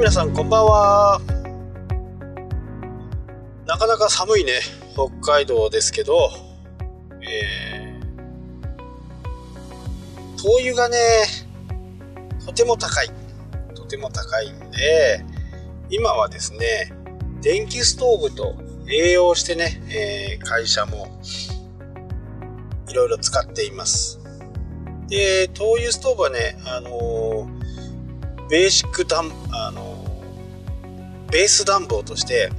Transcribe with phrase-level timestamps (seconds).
[0.00, 1.20] 皆さんこんばんは。
[3.66, 4.60] なかなか寒いね。
[4.94, 6.30] 北海道ですけど。
[7.20, 8.06] えー、
[10.42, 10.96] 灯油がね
[12.46, 13.10] とても高い。
[13.74, 15.22] とても高いんで
[15.90, 16.94] 今はですね
[17.42, 18.56] 電気ストーブと
[18.88, 21.20] 栄養してね、えー、会社も
[22.88, 24.18] いろいろ使っています。
[25.08, 29.89] で灯油ストーブはねあのー、ベーシックダンあの、
[31.30, 32.50] ベース暖房として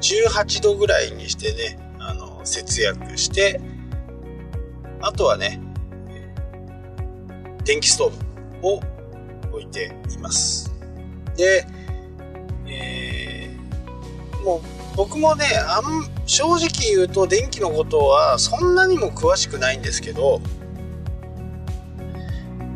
[0.00, 3.60] 18度ぐらいにしてね、あの節約して
[5.00, 5.60] あとはね
[7.64, 8.80] 電気ストーブを
[9.52, 10.72] 置いています。
[11.36, 11.66] で、
[12.66, 14.60] えー、もう
[14.96, 20.40] 僕もねあん正直言うと電気のことはそんなにも詳しくないんですけど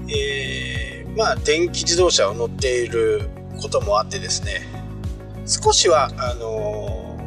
[0.09, 4.63] えー、まあ電気自動車を乗っていることもあってですね
[5.47, 7.19] 少しはあの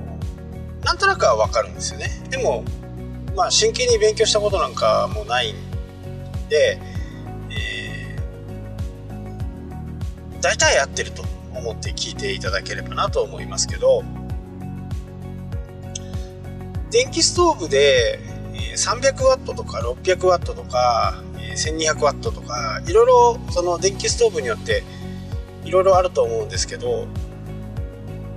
[0.82, 2.10] ー、なんとなくはわかるんですよね。
[2.30, 2.64] でも
[3.36, 5.56] まあ真剣に勉強したことなんかもないん
[6.50, 6.80] で、
[7.52, 14.04] えー、大体合ってると思って聞いていただければなと思いますけど
[16.90, 18.20] 電気ストーブで
[18.76, 21.22] 300W とか 600W とか
[21.56, 24.84] 1200W とかいろいろその電気ストーブによって
[25.68, 27.08] いろいろあると思うんですけど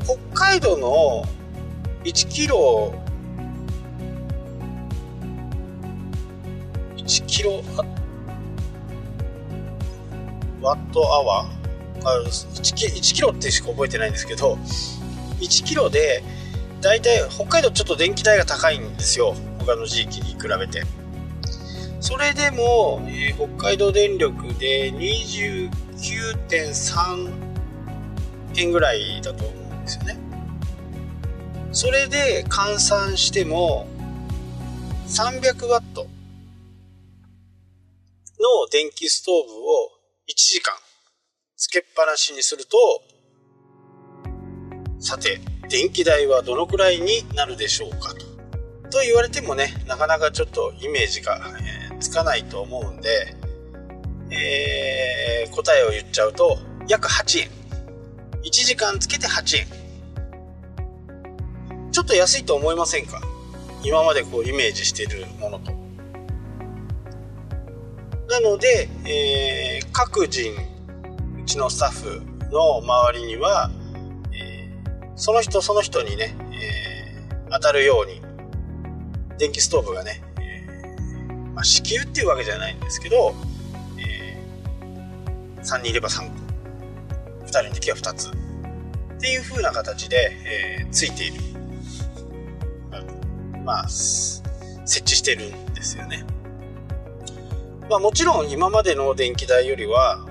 [0.04, 1.24] 北海道の
[2.04, 2.94] 1キロ
[6.96, 7.62] 1キロ
[10.60, 11.60] ワットアワー
[12.04, 14.54] あ 1, キ1キロってしか覚えてないんですけど
[15.40, 16.22] 1キロで
[16.80, 19.34] だいたい北海道ちょっと電気代が高いんですよ。
[19.58, 20.82] 他の地域に比べて。
[22.00, 24.90] それでも、えー、北海道電力で
[26.00, 27.30] 9.3
[28.56, 30.16] 円ぐらいだと思うんですよね。
[31.72, 33.86] それで換算しても
[35.06, 36.08] 300ワットの
[38.72, 39.90] 電気ストーブを
[40.28, 40.74] 1時間
[41.56, 42.76] つけっぱなしにすると
[44.98, 48.30] さて電気代はどのくらいになるでしょうかと
[48.90, 51.40] と言われてもねなかなかちょっとイメージが、
[51.92, 53.36] えつかないと思うんで、
[54.30, 56.58] えー、答えを言っちゃうと
[56.88, 57.48] 約8円。
[58.42, 59.66] 1時間つけて8円。
[61.92, 63.20] ちょっと安いと思いませんか？
[63.82, 65.72] 今までこうイメージしているものと。
[68.28, 73.70] なので、えー、各人うちのスタッフの周りには、
[74.32, 78.22] えー、その人その人にね、えー、当たるように
[79.38, 80.22] 電気ストーブがね
[81.54, 83.34] まあ、支給っていうわけじゃないんですけど、
[85.62, 86.34] 3人いれば3個。
[87.44, 88.28] 2人の時は2つ。
[88.28, 88.32] っ
[89.20, 90.32] ていう風な形で、
[90.80, 91.42] えー、ついている。
[93.64, 94.42] まあ設
[95.00, 96.24] 置してるんですよね。
[97.88, 100.26] まあもちろん今までの電気代よりは、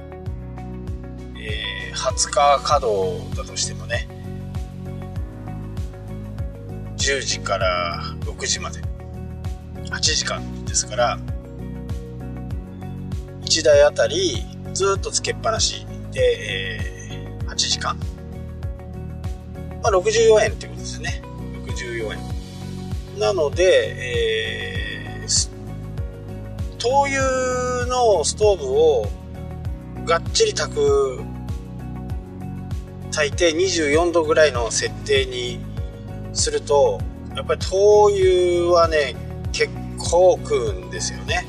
[1.38, 4.08] えー、20日稼働だとしてもね
[6.98, 8.90] 10時から6時まで。
[9.90, 11.20] 8時間ですから
[13.42, 17.98] 1台あたりずっとつけっぱなしで、えー、8時間、
[19.84, 21.22] まあ、64円っていうことですね。
[21.66, 23.64] 64円なので、
[25.22, 25.52] えー、
[26.78, 29.10] 灯油のストーブを
[30.06, 31.22] がっちり炊く
[33.12, 35.60] 炊いて24度ぐらいの設定に
[36.34, 37.00] すると
[37.36, 39.16] やっぱり灯油はね
[39.52, 41.46] 結構食うんですよね。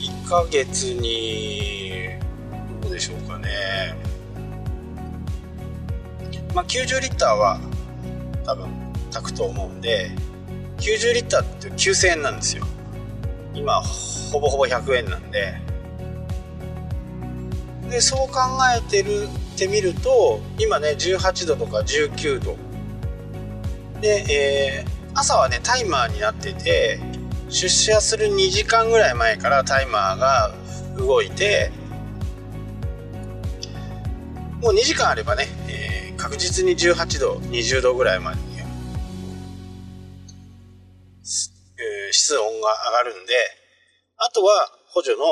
[0.00, 1.85] 1ヶ月に
[2.96, 3.48] でしょうかね。
[6.54, 7.60] まあ90リッターは
[8.46, 8.68] 多分
[9.10, 10.10] 炊くと思うんで
[10.78, 12.66] 90リッターって9000円なんですよ。
[13.54, 13.82] 今
[14.32, 15.60] ほぼほぼ100円なんで。
[17.90, 18.38] でそう考
[18.74, 22.56] えてるってみると今ね18度とか19度。
[24.00, 26.98] で、えー、朝はねタイマーになってて
[27.50, 30.54] 出社する2時間ぐらい前からタイマーが
[30.96, 31.70] 動いて
[34.66, 43.32] もう2時間あればね、えー、確実に18度20度ぐらいまで、えー、室温が上がるんで
[44.16, 45.22] あとは補助の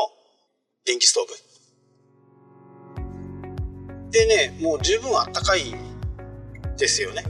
[0.86, 1.24] 電気ストー
[4.06, 4.12] ブ。
[4.12, 5.74] でねもう十分あったかい
[6.76, 7.24] ですよね。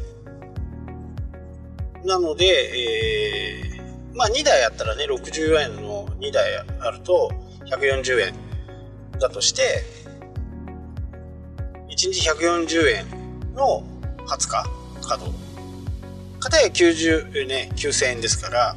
[2.05, 7.33] なので、えーまあ2台あったらね64円の2台あると
[7.65, 8.35] 140円
[9.19, 10.04] だとして
[11.95, 13.07] 1日140円
[13.55, 13.85] の
[14.27, 14.71] 20日
[15.01, 15.33] 稼働。
[16.41, 18.77] かたや90、ね、9000円ですから、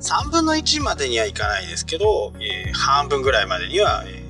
[0.00, 4.22] 3分の1までにはいかないですけど、えー、半分ぐらいまでには、え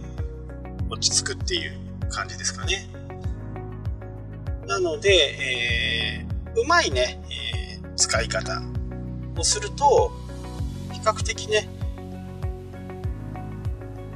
[0.88, 1.78] ー、落ち着くっていう
[2.08, 2.88] 感じですかね。
[4.66, 7.20] なので、えー、うまいね、
[7.82, 8.62] えー、使い方
[9.36, 10.10] をすると、
[10.94, 11.68] 比較的ね、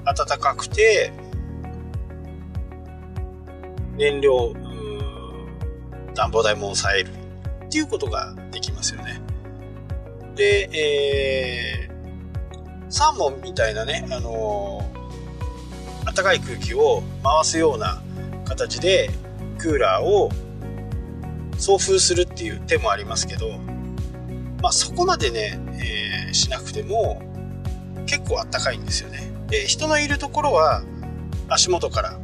[0.07, 1.13] 暖かくて、
[3.97, 4.55] 燃料、
[6.15, 7.11] 暖房代も抑える
[7.67, 9.21] っていうことができますよね。
[10.35, 18.03] で、えー、サーモンみたいなね、あのー、暖かい空気を回すような
[18.45, 19.11] 形で
[19.59, 20.31] クーラーを
[21.59, 23.59] 送風するっていう手もありますけど、
[24.63, 25.61] まあ、そこまでね、
[26.27, 27.23] えー、しなくても
[28.07, 29.33] 結構あったかいんですよね。
[29.49, 30.83] で人のいるところは
[31.49, 32.19] 足元から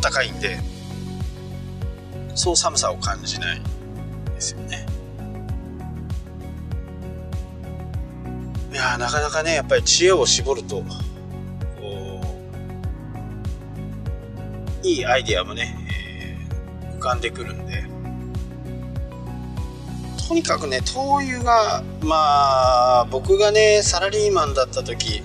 [0.00, 0.58] 暖かいんで
[2.34, 3.60] そう寒さを感じない
[4.34, 4.86] ですよね。
[8.72, 10.82] いやなかなかねやっぱり知恵を絞ると
[14.82, 17.84] いいアイデアもね、えー、浮かんでくるんで。
[20.26, 25.24] とにかくね灯油がまあ僕がねサラリーマンだった時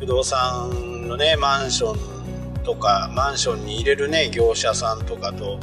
[0.00, 2.09] 不動産のねマンション
[2.70, 5.58] とかマンションに入れるね業者さんとかと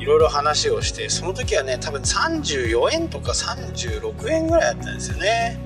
[0.00, 5.58] いろいろ話をしてその時はね多分34円とか36円ぐらいだったんですよね。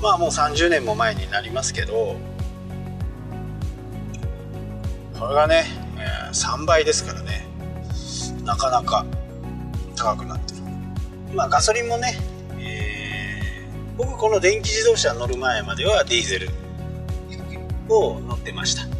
[0.00, 2.16] まあもう30年も前になりますけど
[5.18, 5.64] これがね、
[6.32, 7.44] 3倍ですからね。
[8.44, 9.04] なかなか
[9.96, 10.60] 高くなってる。
[11.34, 12.16] まあガソリンもね、
[12.58, 16.48] えー、僕この電気自動車乗る前まではディーゼル
[17.88, 18.97] を乗ってました。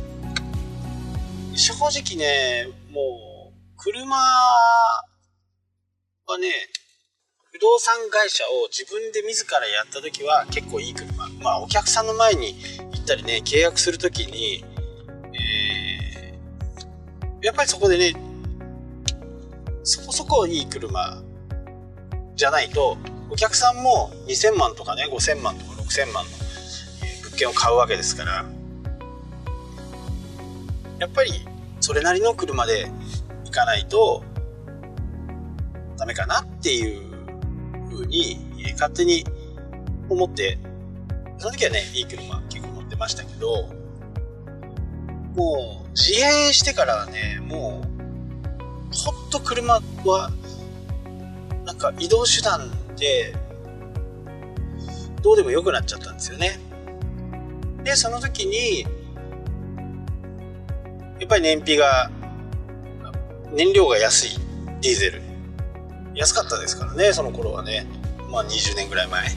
[1.58, 5.02] 正直ねもう車は
[6.40, 6.52] ね
[7.50, 11.28] 不動産会社を自分で自らやった時は結構いい車。
[11.42, 12.54] まあお客さんの前に
[12.92, 14.64] 行ったりね契約する時に
[17.40, 18.14] やっぱりそこでね、
[19.84, 21.22] そこそこいい車
[22.34, 22.98] じゃないと、
[23.30, 26.30] お客さんも2000万とかね、5000万とか6000万の
[27.22, 28.44] 物件を買うわけですから、
[30.98, 31.47] やっぱり
[31.88, 32.90] それなりの車で
[33.46, 34.22] 行かないと
[35.96, 37.00] ダメかなっていう
[37.88, 38.36] ふうに
[38.72, 39.24] 勝手に
[40.10, 40.58] 思って、
[41.38, 43.70] その時はね、いい車結構乗ってましたけど、
[45.34, 50.30] もう自営してからはね、もう、ほんと車は、
[51.64, 53.34] なんか移動手段で、
[55.22, 56.60] どうでもよくなっちゃったんですよね。
[57.82, 58.86] で、その時に、
[61.20, 62.10] やっぱり燃費が、
[63.52, 64.38] 燃料が安い
[64.80, 65.22] ディーゼル。
[66.14, 67.86] 安かったですからね、その頃はね。
[68.30, 69.28] まあ20年ぐらい前。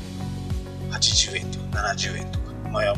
[0.91, 2.51] 80円とか70円とか。
[2.71, 2.93] まあ、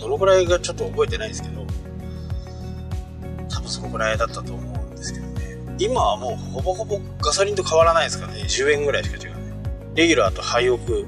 [0.00, 1.66] どのぐらいがちょっと覚えてないですけど
[3.48, 9.54] 多分、そのぐらいだったと思うんですけどね今はもうほぼほぼガソリンと変わらないですからね10円ぐらいしか違うね
[9.94, 11.06] レギュラーとハイオク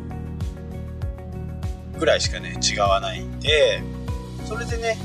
[1.99, 3.82] ぐらいしかね違わないんで
[4.44, 4.99] それでね、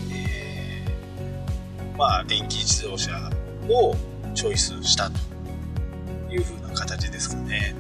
[1.98, 3.12] まあ電気自動車
[3.68, 3.96] を
[4.36, 5.18] チョイスしたと
[6.32, 7.76] いう風な形ですかね。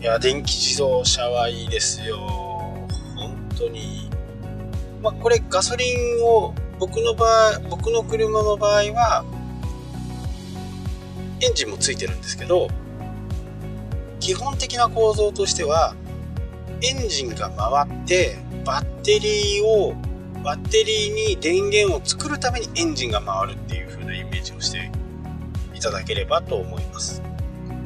[0.00, 2.18] いや電気自動車はいいですよ。
[3.16, 4.10] 本当に。
[5.00, 9.24] まあこれガソリンを僕の場合僕の車の場合は
[11.40, 12.68] エンジンもついてるんですけど
[14.18, 15.94] 基本的な構造としては
[16.82, 19.94] エンジンが回ってバッテリーを
[20.44, 24.90] バッテリーに電源を作るためにエンジンが回るっていう風なイメージをして
[25.74, 27.22] いただければと思います。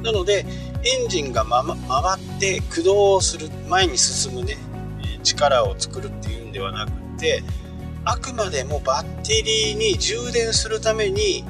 [0.02, 0.44] なので
[0.84, 1.76] エンジンが、ま、回
[2.36, 4.56] って駆動をする前に進むね
[5.22, 7.42] 力を作るっていうんではなくて
[8.04, 11.44] あくまでもバッテリーに充電するために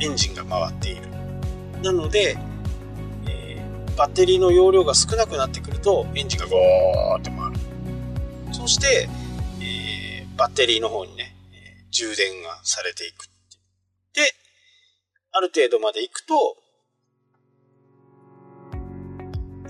[0.00, 1.08] エンジンが回っている。
[1.82, 2.38] なので、
[3.28, 7.58] えー、バッテリーの容量が少なくなってくるとエンジンがゴーって回る。
[8.52, 9.08] そして、
[10.36, 11.34] バッテリーの方にね、
[11.90, 13.34] 充電がされていくて
[14.14, 14.22] で
[15.32, 16.56] ある程度まで行くと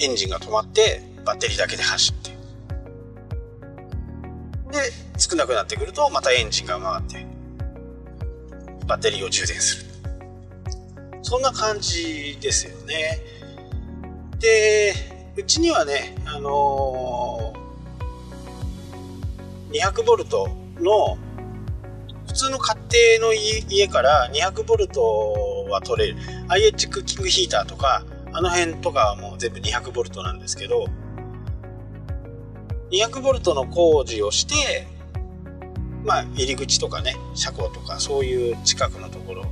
[0.00, 2.30] エンジンが止まってバッテリーだけで走って
[4.70, 7.26] で少なくなってくるとまたエンジンが回って
[8.86, 9.90] バッテリーを充電する。
[11.22, 13.18] そんな感じですよね。
[14.38, 14.92] で
[15.36, 17.43] うちにはねあのー、
[19.74, 21.18] 200ボルトの
[22.28, 22.76] 普通の家
[23.18, 26.16] 庭の家から200ボルトは取れる。
[26.48, 30.86] IH クッキングヒーターとかあの辺とかはもう全部200ボルトなんですけど
[32.90, 34.86] 200ボルトの工事をして
[36.04, 39.44] まあ入り口とかね車庫とかそういう近くのところ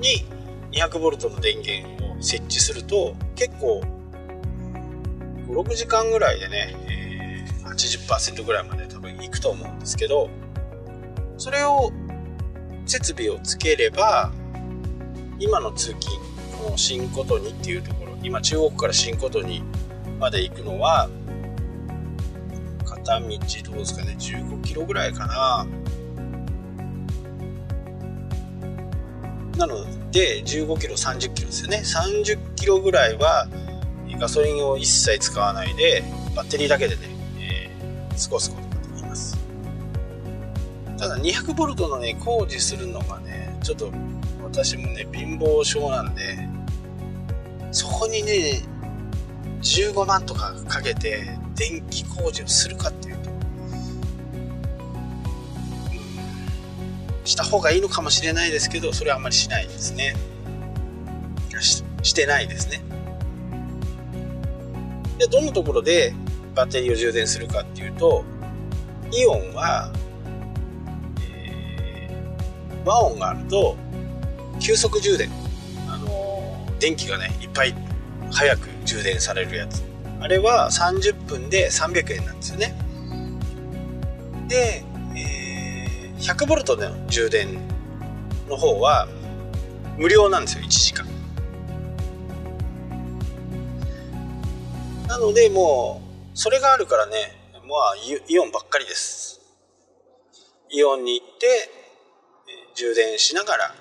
[0.00, 0.26] に
[0.72, 3.82] 200ボルトの電源を設置すると結構
[5.48, 7.11] 56時間ぐらいでね、えー、
[7.64, 10.28] 80%ぐらいまで多分いくと思うんですけど
[11.38, 11.90] それを
[12.86, 14.32] 設備をつければ
[15.38, 16.22] 今の通勤
[16.62, 19.62] この新琴にっていうところ今中国から新琴に
[20.18, 21.08] まで行くのは
[22.84, 25.66] 片道どうですかね15キロぐらいかな。
[29.56, 31.82] なので15キロ30キロですよね。
[31.84, 33.48] 30キロぐらいは
[34.18, 36.04] ガソリンを一切使わないで
[36.36, 37.08] バッテリーだけでね、
[38.16, 39.38] 過ごすことができます。
[40.98, 43.90] ただ200ボルトのね工事するのがねちょっと
[44.42, 46.48] 私もね貧乏症なんで
[47.72, 48.62] そこにね
[49.62, 53.30] 15万とかかけて電気工事をするかっていうと、
[57.24, 60.14] した方がいいのかもしれないですけどそれはあんまりしないですね。
[61.60, 62.82] ししてないですね。
[65.18, 66.14] でどんなところで
[66.54, 68.24] バッテリーを充電するかっていうと
[69.12, 69.92] イオンは、
[71.28, 73.76] えー、和音があると
[74.60, 75.28] 急速充電。
[75.88, 77.74] あのー、電気がねいっぱい
[78.30, 79.82] 早く充電されるやつ。
[80.20, 82.74] あれは30分で300円なんですよね。
[84.48, 84.84] で、
[85.16, 87.58] えー、100V の充電
[88.48, 89.08] の方は
[89.98, 91.06] 無料なんですよ1時間。
[95.08, 96.01] なのでもう
[96.42, 97.12] それがあるからね
[97.52, 97.94] まあ
[98.28, 99.40] イオンばっかりです。
[100.72, 101.46] イオンに行って
[102.74, 103.74] 充電しながら。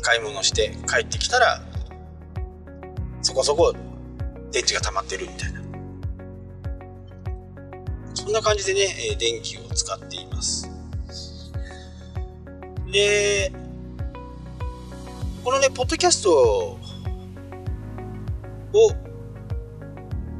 [0.00, 1.60] 買い物して帰ってきたら
[3.20, 3.74] そこそこ
[4.52, 5.60] 電池が溜まってるみたいな。
[8.14, 10.70] そんな感じでね電気を使っています。
[12.92, 13.50] で
[15.42, 16.78] このねポッドキャスト
[18.76, 18.90] を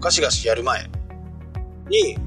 [0.00, 0.90] ガシガシやる前
[1.88, 2.18] に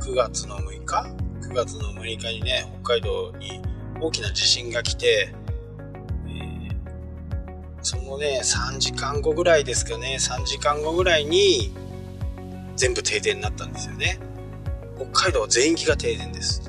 [0.00, 1.06] 9月の6日
[1.42, 3.60] 9月の6日にね北海道に
[4.00, 5.34] 大きな地震が来て
[7.82, 11.72] そのね3時間後ぐらいですかね3時間後ぐらいに
[12.76, 14.18] 全部停電になったんですよね。
[14.96, 16.62] 北海道全域が停電です。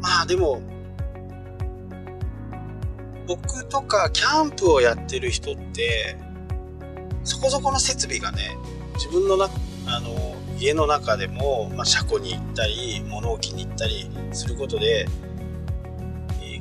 [0.00, 0.60] まあでも
[3.26, 6.16] 僕とかキャンプをやってる人って
[7.24, 8.56] そこそこの設備がね
[8.94, 9.48] 自分のな
[9.86, 15.06] あの家の中でも、まあ、車庫に行ったり物置に行ったりすることで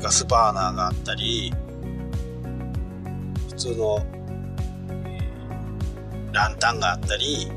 [0.02, 1.54] ガスバーナーがあったり
[3.50, 4.00] 普通の、
[5.06, 7.52] えー、ランタンがあったり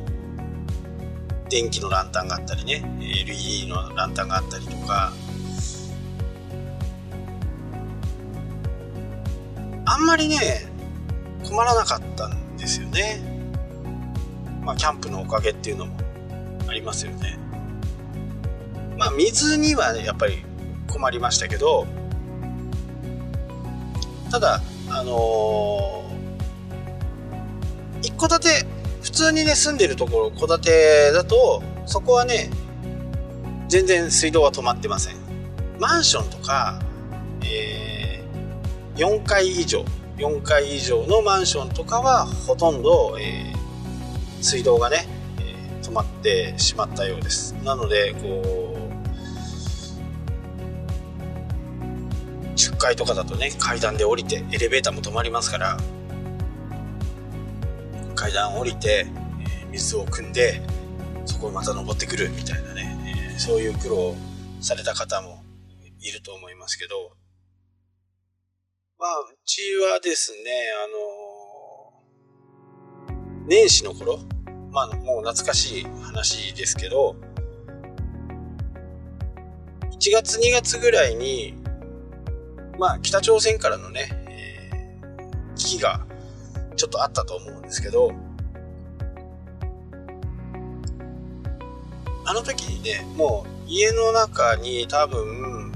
[1.48, 5.12] 電気のランタンがあったりね LED のランタンがあったりとか
[9.84, 10.66] あんまりね
[11.48, 13.20] 困らなかったんですよね。
[14.62, 15.96] まあキャンプのおかげっていうのも
[16.68, 17.38] ありますよね。
[18.96, 20.44] まあ水には、ね、やっぱり
[20.88, 21.86] 困りましたけど
[24.30, 28.66] ただあのー、一戸建て
[29.02, 32.50] 普通にね住んでるところ戸建てだとそこはね
[33.68, 35.16] 全然水道は止まってません。
[35.78, 36.80] マンションとか、
[37.42, 37.93] えー、
[38.96, 39.84] 4階以上
[40.16, 45.06] 4階以上のマンションとかはほとんど、えー、水道がね、
[45.40, 47.52] えー、止まってしまったようです。
[47.64, 48.84] なのでこう
[52.54, 55.76] 10階とかだとね階段で降りてエレベーターも止まりますから
[58.14, 59.06] 階段降りて、
[59.40, 60.62] えー、水を汲んで
[61.26, 64.14] そこをまた登ってくるみたいなね、えー、そういう苦労
[64.60, 65.42] された方も
[66.00, 67.12] いると思いますけど
[68.98, 69.60] まあうち
[69.92, 70.38] はですね
[73.08, 74.18] あのー、年始の頃
[74.70, 77.16] まあもう懐かしい話ですけど
[79.92, 81.64] 1月2月ぐらいに
[82.78, 86.04] まあ、北朝鮮からのね、えー、危機が
[86.76, 88.12] ちょっとあったと思うんですけど、
[92.26, 95.72] あの時にね、もう家の中に多分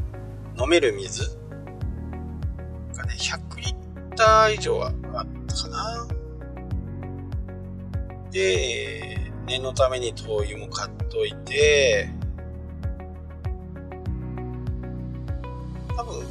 [0.61, 1.38] 飲める水
[3.09, 6.07] ね、100リッター以上はあったかな。
[8.31, 12.11] で、念のために灯油も買っといて、
[15.97, 16.27] 多分、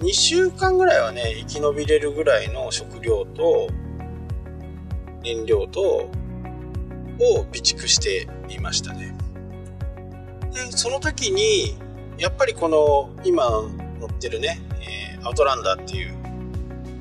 [0.00, 3.68] 2週間ぐらいはね、生き延びれるぐらいの食料と、
[5.22, 6.10] 燃料と、
[7.18, 9.14] を備蓄していましたね。
[10.52, 11.78] で、その時に、
[12.18, 13.50] やっぱりこの、今
[14.00, 14.60] 乗ってるね、
[15.26, 16.14] アウトランダーっていう、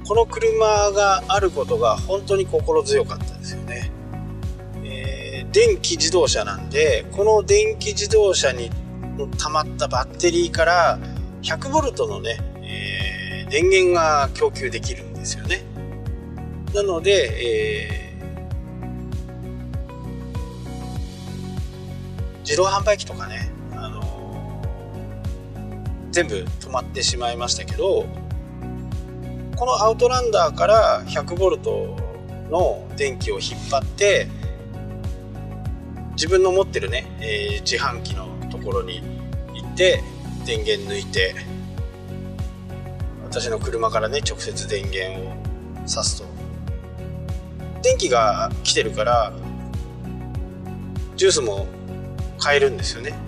[0.07, 3.91] この車があることが本当に心強かったですよね。
[4.83, 8.71] えー、電気自動車なんで、この電気自動車に
[9.37, 10.99] 溜まったバッテリーから
[11.43, 15.63] 100ボルトのね、えー、電源が供給できるんですよね。
[16.73, 18.05] なので、えー
[22.45, 23.49] 自動販売機とかね、
[26.15, 28.05] 全部止まってしまいましたけど
[29.57, 31.97] このアウトランダーから100ボルト
[32.49, 34.29] の電気を引っ張って
[36.11, 39.01] 自分の持ってるね、えー、自販機のところに
[39.55, 40.01] 行って
[40.45, 41.35] 電源抜いて
[43.25, 45.33] 私の車からね直接電源を
[45.83, 46.27] 挿すと
[47.83, 49.33] 電気が来てるから
[51.17, 51.67] ジュースも
[52.39, 53.24] 買えるんですよね。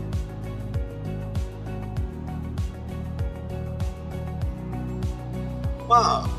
[5.88, 6.30] まあ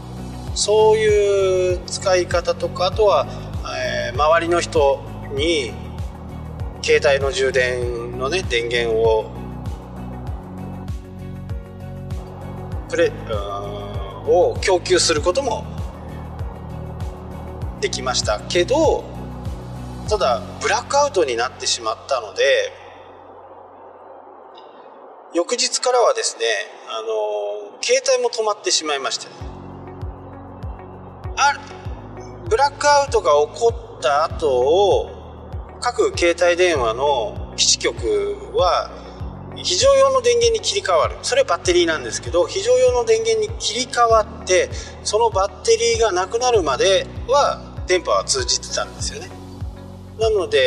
[0.54, 3.26] そういう使い方とかあとは、
[4.10, 5.00] えー、周りの人
[5.34, 5.72] に
[6.82, 9.30] 携帯の充電のね電源を
[12.88, 13.12] プレ
[14.26, 15.64] を供給することも
[17.80, 18.40] できました。
[18.40, 19.04] けど
[20.08, 22.72] ただブラックアウトになってしまったので
[25.34, 26.44] 翌日からはですね
[26.88, 29.28] あの携帯も止まってしまいました
[31.36, 31.54] あ
[32.48, 35.18] ブラックアウトが起こった後を
[35.80, 38.90] 各携帯電話の基地局は
[39.56, 41.16] 非常用の電源に切り替わる。
[41.22, 44.70] それはバッテリーなんですけど非常用の電源に切り替わって
[45.02, 49.28] そのバッテリーがなくなるまでは電波は通じてたんですよね。
[50.18, 50.58] なので、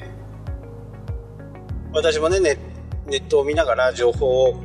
[0.00, 2.56] えー、私もねネ
[3.08, 4.62] ネットを見ながら情報を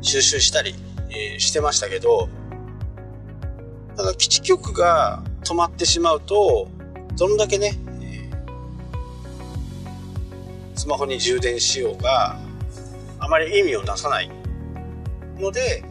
[0.00, 0.74] 収集したり、
[1.10, 2.28] えー、してましたけど
[3.96, 6.68] ただ基地局が止まってしまうと
[7.16, 12.38] どんだけね、えー、スマホに充電しようが
[13.18, 14.30] あまり意味を出さない
[15.38, 15.84] ので、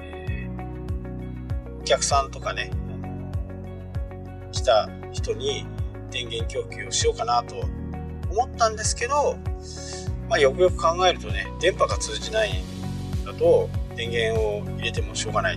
[0.00, 2.70] えー、お客さんとかね
[4.50, 5.66] 来た人に
[6.10, 7.81] 電源供給をしようかなと
[8.32, 9.36] 思ったんですけど、
[10.28, 12.64] まあ、よくよく考えるとね電波が通じない
[13.24, 15.56] だと電源を入れてもしょうがない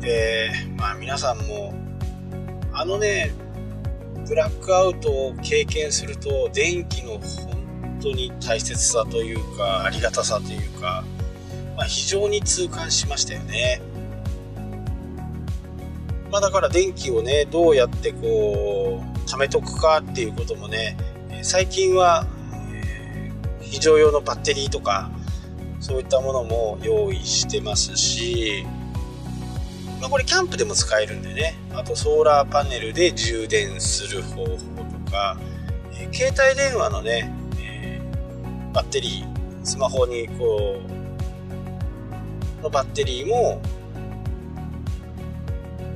[0.00, 1.74] でまあ皆さんも
[2.72, 3.32] あのね
[4.26, 11.04] ブラックアウトを経験すると電気の本当に大切さというかありがたさというか
[11.78, 13.80] まあ、非常に痛感しましたよね。
[16.30, 20.96] まあ、だから電気をねどうやってこう貯めとくかっていうこともね
[21.42, 22.26] 最近は、
[22.72, 25.10] えー、非常用のバッテリーとか
[25.80, 28.66] そういったものも用意してますし、
[30.00, 35.38] まあ、これキャンプでも使えるんでねあとソーラーパネルで充電する方法とか、
[35.92, 40.80] えー、携帯電話のね、えー、バッテリースマホにこ
[42.60, 43.60] うのバッテリーも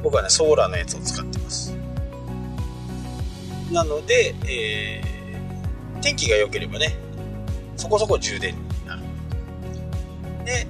[0.03, 1.75] 僕はねソーラーのやつを使ってます。
[3.71, 6.97] なので、えー、天気が良ければね
[7.77, 9.03] そこそこ充電になる。
[10.45, 10.67] で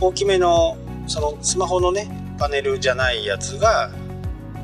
[0.00, 3.90] 大きめのそのスマホのねパネルじゃないやつが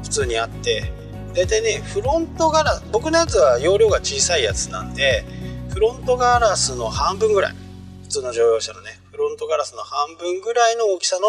[0.02, 0.92] 普通にあって
[1.34, 5.24] 大体ねフロントガラス僕のやつは容量が小さいやつなんで
[5.70, 7.54] フロントガラスの半分ぐらい。
[8.02, 11.26] 普通の乗用車のねフロントガラスの半分ぐらいの大きさの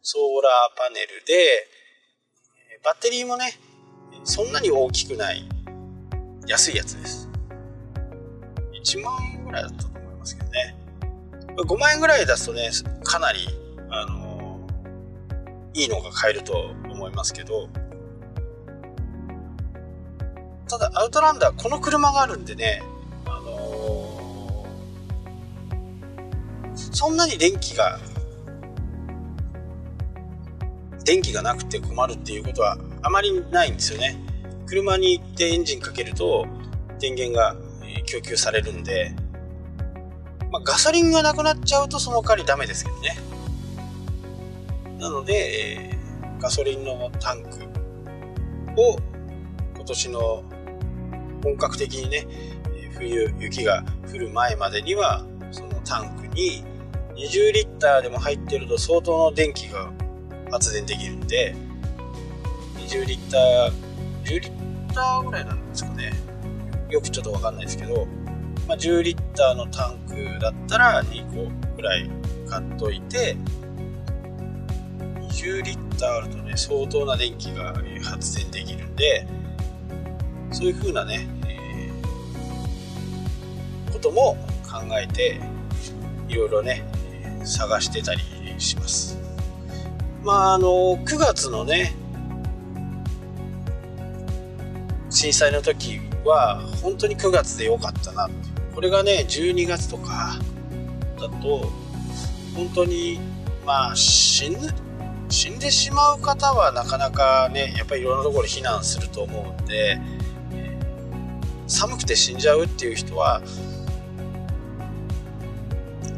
[0.00, 1.68] ソーラーパネルで、
[2.84, 3.58] バッテリーもね、
[4.24, 5.48] そんなに大きくない
[6.46, 7.28] 安いやつです。
[8.84, 10.76] 1万円ぐらいだったと思いますけどね。
[11.56, 12.70] 5万円ぐらい出すとね、
[13.04, 13.48] かなり、
[13.90, 14.60] あの
[15.74, 17.68] いいのが買えると思いますけど、
[20.68, 22.82] ただアウトランダーこの車があるんでね
[26.74, 27.98] そんなに電気が
[31.08, 34.16] 電気がなくて困るっていうことはあまりないんですよね
[34.66, 36.46] 車に行ってエンジンかけると
[37.00, 37.56] 電源が
[38.04, 39.14] 供給されるんで
[40.50, 43.16] まあ、ガソリンがなくなっちゃうとその代わりダメですけどね。
[44.98, 47.48] なので、えー、ガソリンのタンク
[48.80, 48.96] を
[49.76, 50.42] 今年の
[51.42, 52.26] 本格的にね、
[52.96, 56.64] 冬雪が降る前までにはそのタンクに
[57.14, 59.92] 20リッターでも入ってると相当の電気が
[60.50, 61.54] 発電できるんで
[62.76, 63.72] 20リッター
[64.24, 66.12] 10リッターぐらいなんですかね。
[66.90, 68.06] よくちょっとわかんないですけど、
[68.66, 72.10] まあ、10リッターのタンクだったら2個ぐらい
[72.48, 73.36] 買っといて
[75.30, 79.26] 20リッターあるとね相当な電気が発電できるんで
[80.50, 85.40] そういう風なね、えー、ことも考えて
[86.28, 86.84] いろいろね
[87.44, 88.20] 探してたり
[88.58, 89.18] します。
[90.28, 91.94] まああの9月のね
[95.08, 98.28] 震災の時は本当に9月で良かったな
[98.74, 100.38] これがね12月とか
[101.18, 101.70] だと
[102.54, 103.18] 本当に
[103.64, 104.58] まあ死ぬ
[105.30, 109.98] 死んでしまう方はなかなかねやっぱりいろんなところ避難すると思うんで
[111.66, 113.40] 寒くて死んじゃうっていう人は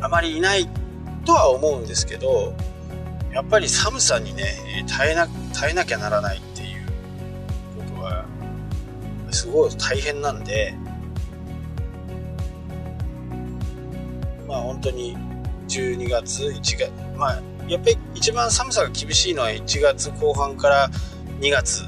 [0.01, 0.68] あまりいない
[1.25, 2.55] とは思うんですけど
[3.33, 6.87] やっぱり寒さにね耐えな耐えなきゃならないっていう
[7.77, 8.25] ことは
[9.31, 10.75] すごい大変なんで
[14.49, 15.16] まあ本当に
[15.69, 20.90] 12月1月まあやっぱり一番寒さが厳しいのは1月後半から
[21.38, 21.85] 2月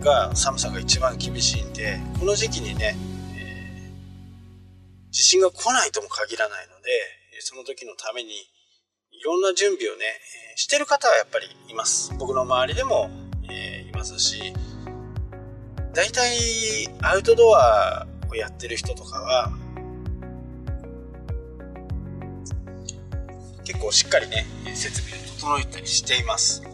[0.00, 2.96] が寒さが一番厳しいんでこの時期にね、
[3.36, 6.90] えー、地震が来ないとも限らないので
[7.38, 8.30] その時のために
[9.22, 10.04] いろんな準備をね、
[10.56, 12.12] してる方はやっぱりいます。
[12.18, 13.08] 僕の周りでも、
[13.48, 14.52] えー、いますし、
[15.94, 19.52] 大体アウトドアをやってる人とかは、
[23.62, 26.64] 結構しっかりね、設備を整えたりしています。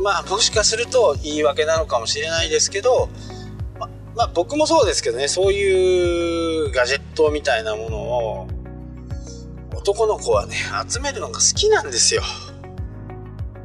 [0.00, 3.08] まあ、もしかすると言い訳なのかもしれないですけど、
[4.16, 8.48] まあ僕もそうですけどね、そういうガジェットみたいなものを
[9.74, 10.56] 男の子はね、
[10.88, 12.22] 集めるのが好きなんですよ。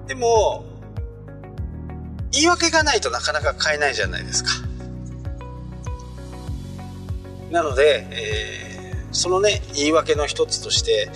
[0.07, 0.65] でも、
[2.33, 4.49] 言い訳がないとなかなか買えないじゃないですか。
[7.49, 11.09] なので、えー、そのね、言い訳の一つとして、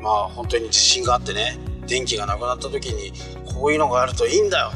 [0.00, 1.58] まあ本当に地震があってね、
[1.88, 3.12] 電気がなくなった時に、
[3.52, 4.72] こういうのがあるといいんだよ。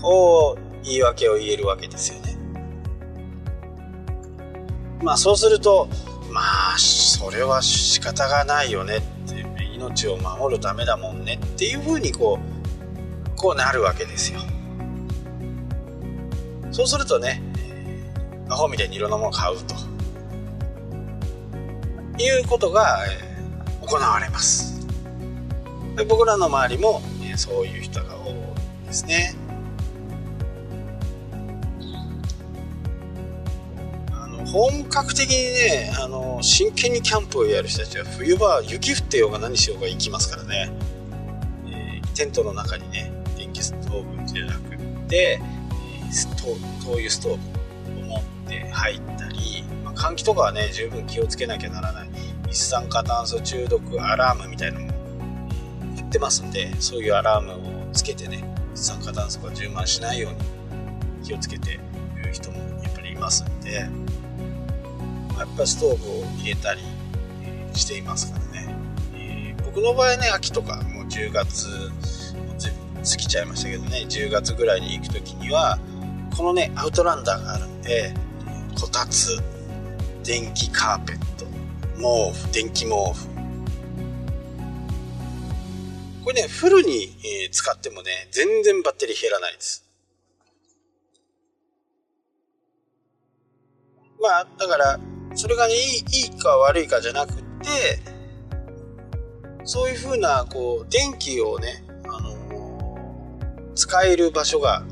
[0.00, 2.36] こう言い訳を言えるわけですよね。
[5.02, 5.88] まあそうすると
[6.30, 6.40] ま
[6.74, 14.40] あそれは仕方がないよねって命を守るためだもんねっていうふうにこうこうなるわけですよ。
[16.70, 17.42] そうするとね
[18.48, 19.74] アホみたいにいろんなものを買うと
[22.22, 22.98] いうことが、
[23.80, 24.86] 行われます。
[25.96, 27.00] で僕らの周りも、
[27.36, 28.34] そういう人が多い
[28.86, 29.34] ですね。
[34.52, 40.72] 本格的にねあの真剣にキャンプをやる人たちは冬場雪降ってようが何しようが行きますからね、
[41.66, 44.76] えー、テントの中にね電気ストーブじゃなく
[45.08, 52.08] て、えー、スト灯油ストーブを持って入ったり、まあ、換気とかはね十分気をつけなきゃならない
[52.50, 54.92] 一酸化炭素中毒アラームみたいなのも
[55.94, 58.42] 言ってますんでそういうアラームをつけてね
[58.74, 61.76] 一酸化炭素が充満しないように気をつけてい
[62.24, 64.07] る人もやっぱりいますんで。
[65.38, 66.80] やっぱストーブを入れたり
[67.74, 68.74] していますからね、
[69.14, 71.90] えー、僕の場合ね秋とかもう10月
[73.08, 75.78] 過ぎちゃいましたけどね10月ぐらいに行く時には
[76.36, 78.12] このねアウトランダーがあるんで
[78.80, 79.38] こたつ
[80.24, 81.46] 電気カーペット
[81.96, 83.38] 毛布電気毛布。
[86.24, 89.84] これねフルに、え使ってもね全然バッテリー減らないです。
[94.20, 95.00] まあだから
[95.34, 98.00] それがねいいいいか悪いかじゃなくって
[99.64, 104.82] そういうふうなこう電気をね、あのー、使える場所が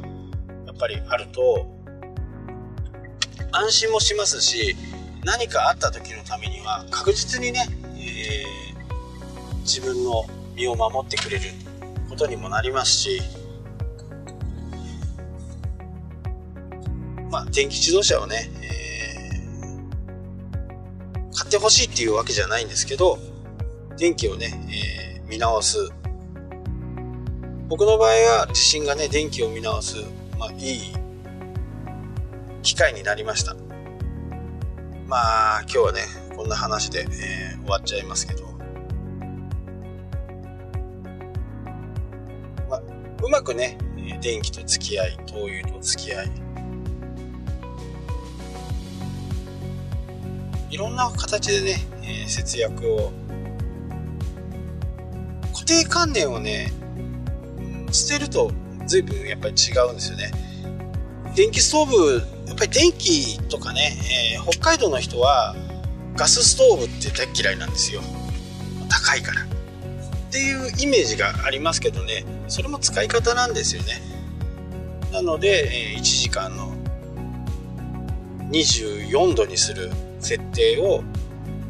[0.67, 1.67] やっぱりあると
[3.53, 4.77] 安心もしますし
[5.25, 11.45] 何かあった時のためには確実にね、えー、自分の身を守ってくれる
[12.09, 13.23] ことにもなりますし
[17.31, 18.51] まあ電気自動車をね、
[21.37, 23.19] 買ってほしいっていうわけじゃないんですけど、
[23.97, 25.91] 電気をね、えー、見直す。
[27.69, 29.97] 僕の場合は地震がね、電気を見直す、
[30.39, 31.07] まあいい
[32.67, 33.55] 機会になりました
[35.07, 36.01] まあ今日はね
[36.37, 38.45] こんな話で、えー、終わっちゃいますけど、
[42.69, 42.83] まあ、
[43.23, 43.79] うまくね
[44.21, 46.31] 電気と付き合い灯油と付き合い
[50.77, 53.11] いろんな形でね、えー、節約を
[55.55, 56.71] 固定観念をね、
[57.91, 58.53] 捨てると
[58.87, 60.31] 随分やっぱり違うんですよね。
[61.35, 63.97] 電気ストーブ、やっぱり電気とかね、
[64.35, 65.57] えー、北海道の人は
[66.15, 68.03] ガスストーブって大嫌いなんですよ。
[68.91, 69.45] 高いから。
[69.45, 69.47] っ
[70.31, 74.03] ていうイメージがありますけどね、それも使い方なんですよね。
[75.11, 76.75] なので、えー、1時間の
[78.51, 79.91] 24度にする
[80.27, 81.05] 設定を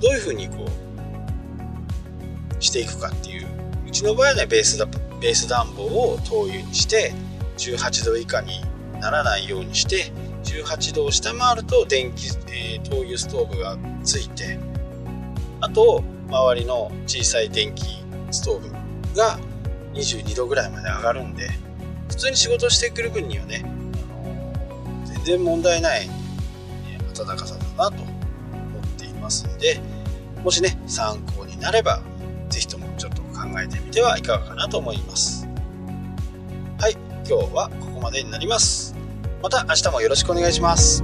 [0.00, 3.46] どういうふうにこうしていくかっていう
[3.86, 4.86] うちの場合はねベースだ
[5.20, 7.12] ベース暖房を灯油にして
[7.58, 8.62] 18度以下に
[9.00, 10.10] ならないようにして
[10.44, 14.58] 18度を下回ると電気、えー、灯油ストーブがついて
[15.60, 19.38] あと周りの小さい電気ストーブが
[19.92, 21.50] 22度ぐらいまで上がるんで
[22.08, 23.64] 普通に仕事してくる分にはね
[25.04, 26.08] 全然問題ない
[27.14, 28.05] 暖かさだなと
[29.26, 29.80] ますので、
[30.42, 32.00] もしね、参考になれば、
[32.48, 35.48] 是非ともちょっと考えてみてはいかがかなと思います。
[36.78, 36.92] はい、
[37.28, 38.94] 今日はここまでになります。
[39.42, 41.02] また明日もよろしくお願いします。